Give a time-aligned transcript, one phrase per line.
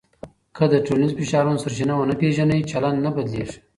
[0.55, 3.57] که د ټولنیزو فشارونو سرچینه ونه پېژنې، چلند نه بدلېږي.